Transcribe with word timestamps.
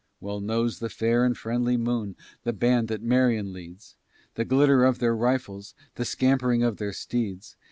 Well 0.19 0.39
knows 0.39 0.79
the 0.79 0.89
fair 0.89 1.23
and 1.23 1.37
friendly 1.37 1.77
moon 1.77 2.15
The 2.43 2.53
band 2.53 2.87
that 2.87 3.03
Marion 3.03 3.53
leads 3.53 3.97
The 4.33 4.43
glitter 4.45 4.83
of 4.83 4.97
their 4.97 5.15
rifles, 5.15 5.75
The 5.93 6.05
scampering 6.05 6.63
of 6.63 6.77
their 6.77 6.91
steeds. 6.91 7.55